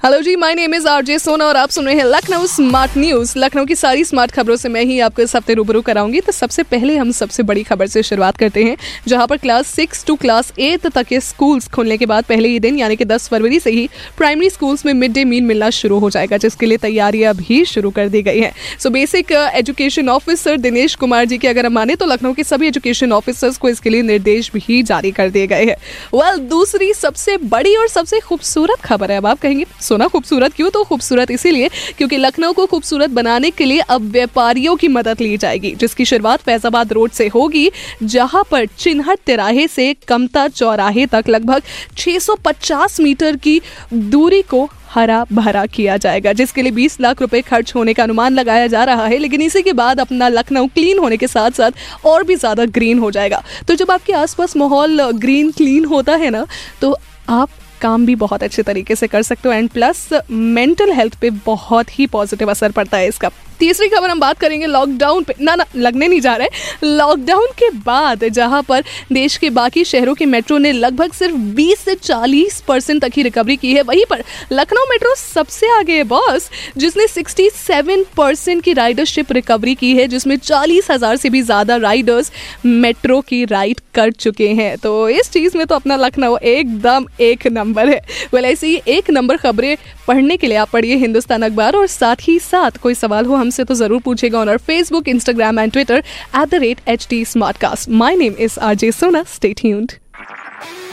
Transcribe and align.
Hello 0.00 0.20
ji 0.22 0.34
my 0.36 0.54
name 0.54 0.74
is 0.74 0.86
RJ 0.88 1.18
Sona 1.18 1.44
और 1.44 1.56
आप 1.56 1.70
सुन 1.70 1.86
रहे 1.86 1.94
हैं 1.94 2.04
लखनऊ 2.04 2.46
स्मार्ट 2.46 2.96
न्यूज़ 2.98 3.32
लखनऊ 3.38 3.64
की 3.66 3.74
सारी 3.74 4.04
स्मार्ट 4.04 4.30
खबरों 4.32 4.54
से 4.56 4.68
मैं 4.68 4.82
ही 4.82 4.98
आपको 5.00 5.22
इस 5.22 5.34
हफ़्ते 5.36 5.54
रूबरू 5.54 5.80
कराऊँगी। 5.82 6.20
तो 6.20 6.32
सबसे 6.32 6.62
पहले 6.62 6.96
हम 6.96 7.10
सबसे 7.12 7.42
बड़ी 7.42 7.62
खबर 7.62 7.86
से 7.86 8.02
शुरुआत 8.02 8.36
करते 8.36 8.62
हैं, 8.64 8.76
जहाँ 9.08 9.26
पर 9.26 9.36
class 9.36 9.66
six 9.68 10.04
to 10.04 10.14
class 10.16 10.52
eight 10.58 10.86
तक 10.86 11.06
के 11.06 11.20
स्कूल्स 11.20 11.68
खुलने 11.68 11.98
के 11.98 12.06
बाद 12.06 12.24
पहले 12.24 12.48
ही 12.48 12.60
दिन, 12.60 12.78
यानी 12.78 12.96
कि 12.96 13.04
10 13.04 13.28
फरवरी 13.28 13.58
से 13.60 13.70
ही 13.70 13.88
प्राइमरी 14.18 14.50
स्कूल्स 14.50 14.86
में 14.86 14.92
मिड 14.92 15.12
डे 15.12 15.24
मील 15.24 15.42
मिलना 15.42 15.68
शुरू 15.72 15.98
हो 15.98 16.10
जाएगा, 16.10 16.36
जिसके 16.36 16.66
लिए 16.66 16.78
तैयारियाँ 16.78 17.34
भी 17.34 17.64
शुरू 17.64 17.90
कर 17.90 18.08
दी 18.08 18.22
गई 18.22 18.40
है। 18.40 18.52
So 18.78 18.90
basic 18.90 19.32
education 19.32 20.08
officer 20.08 20.56
Dinesh 20.58 20.94
Kumar 20.94 21.24
ji 21.24 21.38
की 21.38 21.48
अगर 21.48 21.66
हम 21.66 21.72
माने 21.72 21.96
तो 21.96 22.06
लखनऊ 22.06 22.32
के 22.32 22.44
सभी 22.44 22.68
एजुकेशन 22.68 23.12
ऑफिसर्स 23.12 23.58
को 23.58 23.68
इसके 23.68 23.90
लिए 23.90 24.02
निर्देश 24.04 24.50
भी 24.54 24.82
जारी 24.84 25.10
कर 25.10 25.30
दिए 25.30 25.46
गए 25.46 25.64
हैं। 25.64 25.76
वेल 26.14 26.38
दूसरी 26.48 26.92
सबसे 26.94 27.36
बड़ी 27.46 27.76
और 27.76 27.88
सबसे 27.90 28.20
खूबसूरत 28.20 28.80
खबर 28.84 29.10
है, 29.10 29.18
अब 29.18 29.26
आप 29.26 29.40
कहेंगे 29.40 29.66
सोना 29.90 30.06
खूबसूरत, 30.08 30.52
क्यों 30.54 30.70
तो 30.70 30.82
खूबसूरत? 30.84 31.30
इसीलिए 31.32 31.68
क्योंकि 31.98 32.16
लखनऊ 32.18 32.52
को 32.52 32.66
खूबसूरत 32.66 33.10
बनाने 33.12 33.50
के 33.52 33.64
लिए 33.64 33.80
अब 33.90 34.10
व्यापारियों 34.12 34.76
की 34.76 34.88
मदद 34.90 35.20
ली 35.20 35.36
जाएगी, 35.38 35.74
जिसकी 35.76 36.04
शुरुआत 36.06 36.42
फैजाबाद 36.42 36.92
रोड 36.92 37.10
से 37.12 37.28
होगी, 37.30 37.70
जहाँ 38.04 38.44
पर 38.50 38.66
चिन्हट 38.78 39.18
तिराहे 39.26 39.66
से 39.68 39.92
कमता 40.08 40.46
चौराहे 40.50 41.06
तक 41.08 41.28
लगभग 41.28 41.62
650 41.98 43.00
मीटर 43.00 43.36
की 43.38 43.60
दूरी 43.92 44.42
को 44.44 44.68
हरा 44.90 45.24
भरा 45.32 45.64
किया 45.68 45.96
जाएगा, 45.96 46.32
जिसके 46.32 46.62
लिए 46.62 46.72
20 46.72 47.00
लाख 47.00 47.20
रुपए 47.20 47.40
खर्च 47.42 47.74
होने 47.74 47.94
का 47.94 48.02
अनुमान 48.02 48.34
लगाया 48.34 48.66
जा 48.66 48.82
रहा 48.84 49.06
है। 49.06 49.18
लेकिन 49.18 49.42
इसी 49.42 49.62
के 49.62 49.72
बाद 49.74 50.00
अपना 50.00 50.28
लखनऊ 50.30 50.66
क्लीन 50.68 50.98
होने 50.98 51.16
के 51.16 51.26
साथ 51.28 51.50
साथ 51.52 52.06
और 52.06 52.24
भी 52.24 52.36
ज़्यादा 52.36 52.64
ग्रीन 52.68 52.98
हो 52.98 53.10
जाएगा। 53.10 53.42
तो 53.68 53.74
जब 53.74 53.90
आपके 53.90 54.12
आसपास 54.14 54.56
माहौल 54.56 55.10
ग्रीन 55.12 55.50
क्लीन 55.52 55.84
होता 55.86 56.16
है 56.16 56.30
ना 56.30 56.46
तो 56.80 56.96
आप 57.30 57.48
काम 57.80 58.06
भी 58.06 58.14
बहुत 58.16 58.42
अच्छे 58.42 58.62
तरीके 58.62 58.94
से 58.94 59.06
कर 59.06 59.22
सकते 59.22 59.48
हो 59.48 59.54
एंड 59.54 59.70
प्लस 59.70 60.08
मेंटल 60.30 60.92
हेल्थ 60.92 61.20
पे 61.20 61.30
बहुत 61.46 61.98
ही 61.98 62.06
पॉजिटिव 62.08 62.50
असर 62.50 62.72
पड़ता 62.72 62.98
है 62.98 63.08
इसका। 63.08 63.30
तीसरी 63.60 63.88
खबर 63.88 64.10
हम 64.10 64.20
बात 64.20 64.38
करेंगे 64.38 64.66
लॉकडाउन 64.66 65.22
पे। 65.22 65.34
ना 65.40 65.54
ना, 65.54 65.64
लगने 65.76 66.06
नहीं 66.08 66.20
जा 66.20 66.34
रहे 66.36 66.86
लॉकडाउन 66.86 67.46
के 67.58 67.68
बाद 67.78 68.24
जहाँ 68.26 68.62
पर 68.62 68.84
देश 69.12 69.36
के 69.36 69.50
बाकी 69.50 69.84
शहरों 69.84 70.14
के 70.14 70.26
मेट्रो 70.26 70.58
ने 70.58 70.72
लगभग 70.72 71.12
सिर्फ़ 71.12 71.34
20 71.56 71.78
से 71.78 71.94
40 71.96 72.60
परसेंट 72.60 73.00
तक 73.02 73.10
ही 73.16 73.22
रिकवरी 73.22 73.56
की 73.56 73.72
है। 73.74 73.82
वहीं 73.82 74.04
पर 74.10 74.22
लखनऊ 74.52 74.84
मेट्रो 74.90 75.14
सबसे 75.14 75.70
आगे 75.70 75.96
है 75.96 76.04
बॉस 76.04 76.48
जिसने 76.76 77.06
67 77.08 78.04
परसेंट 78.16 78.62
की 78.64 78.72
राइडरशिप 78.72 79.32
रिकवरी 79.32 79.74
की 79.74 79.94
है, 79.96 80.06
जिसमें 80.08 80.36
चालीस 80.38 80.90
हज़ार 80.90 81.16
से 81.16 81.30
भी 81.30 81.42
ज़्यादा 81.42 81.76
राइडर्स 81.78 82.32
मेट्रो 82.64 83.20
की 83.22 83.44
राइड 83.44 83.80
कर 83.94 84.10
चुके 84.12 84.48
हैं। 84.50 84.76
तो 84.78 85.08
इस 85.10 85.30
चीज़ 85.32 85.58
में 85.58 85.66
तो 85.66 85.74
अपना 85.74 85.96
लखनऊ 85.96 86.36
एकदम 86.38 87.06
एक 87.20 87.46
नंबर 87.48 87.69
है 87.78 88.00
वेल 88.34 88.44
ऐसे 88.44 88.66
ही 88.66 88.80
एक 88.88 89.10
नंबर 89.10 89.36
खबरें 89.36 89.76
पढ़ने 90.08 90.36
के 90.36 90.46
लिए 90.46 90.56
आप 90.56 90.70
पढ़िए 90.72 90.96
हिंदुस्तान 90.96 91.42
अखबार 91.42 91.76
और 91.76 91.86
साथ 91.88 92.28
ही 92.28 92.38
साथ 92.40 92.78
कोई 92.82 92.94
सवाल 92.94 93.26
हो 93.26 93.36
हमसे 93.36 93.64
तो 93.64 93.74
ज़रूर 93.74 94.00
पूछेगा 94.04 94.38
ऑन 94.40 94.48
और 94.48 94.58
Facebook 94.68 95.08
Instagram 95.08 95.58
and 95.58 95.72
Twitter 95.72 96.02
at 96.36 96.48
the 96.48 96.60
rate 96.62 96.80
H 96.88 97.06
T 97.10 97.24
smart 97.24 97.56
cast 97.60 97.88
my 98.02 98.16
name 98.16 98.34
is 98.38 98.58
R 98.60 98.74
J 98.74 98.92
Sona 98.92 99.22
stay 99.34 99.52
tuned 99.60 99.92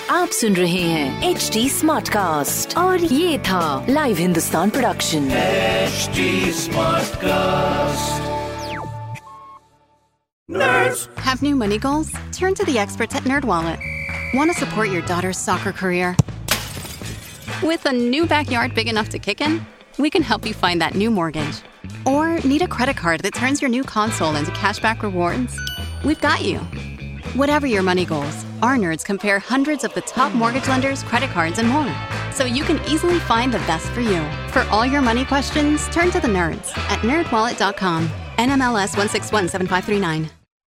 आप 0.09 0.29
सुन 0.31 0.53
रहे 0.55 0.81
हैं 0.81 1.29
एच 1.29 1.49
डी 1.53 1.67
स्मार्ट 1.69 2.09
कास्ट 2.09 2.77
और 2.77 3.03
ये 3.03 3.37
था 3.47 3.85
live 3.89 4.17
Hindustan 4.17 4.69
production 4.69 5.29
HD 5.87 6.23
Smartcast. 6.53 8.23
Nerds. 10.49 11.01
Have 11.17 11.41
new 11.41 11.55
money 11.55 11.77
goals? 11.77 12.11
Turn 12.31 12.53
to 12.55 12.63
the 12.63 12.79
experts 12.79 13.15
at 13.15 13.23
NerdWallet. 13.23 13.79
Want 14.33 14.51
to 14.51 14.57
support 14.57 14.89
your 14.89 15.01
daughter's 15.03 15.37
soccer 15.39 15.71
career? 15.73 16.15
With 17.63 17.85
a 17.85 17.91
new 17.91 18.27
backyard 18.27 18.75
big 18.75 18.87
enough 18.87 19.09
to 19.09 19.19
kick 19.19 19.41
in, 19.41 19.65
we 19.97 20.09
can 20.09 20.21
help 20.21 20.45
you 20.45 20.53
find 20.53 20.79
that 20.79 20.93
new 20.93 21.09
mortgage. 21.09 21.61
Or 22.05 22.37
need 22.41 22.61
a 22.61 22.67
credit 22.67 22.97
card 22.97 23.21
that 23.21 23.33
turns 23.33 23.61
your 23.61 23.69
new 23.69 23.83
console 23.83 24.35
into 24.35 24.51
cashback 24.51 25.01
rewards? 25.01 25.59
We've 26.05 26.21
got 26.21 26.45
you. 26.45 26.59
Whatever 27.33 27.65
your 27.65 27.81
money 27.81 28.05
goals, 28.05 28.45
our 28.61 28.77
nerds 28.77 29.03
compare 29.03 29.39
hundreds 29.39 29.83
of 29.83 29.93
the 29.95 30.01
top 30.01 30.33
mortgage 30.33 30.67
lenders, 30.67 31.01
credit 31.03 31.31
cards, 31.31 31.57
and 31.57 31.67
more. 31.67 31.93
So 32.31 32.45
you 32.45 32.63
can 32.63 32.79
easily 32.87 33.19
find 33.19 33.51
the 33.51 33.59
best 33.59 33.87
for 33.87 34.01
you. 34.01 34.23
For 34.49 34.61
all 34.69 34.85
your 34.85 35.01
money 35.01 35.25
questions, 35.25 35.87
turn 35.89 36.11
to 36.11 36.19
the 36.19 36.27
nerds 36.27 36.77
at 36.89 36.99
nerdwallet.com. 36.99 38.07
NMLS 38.37 38.95
1617539. 38.95 40.36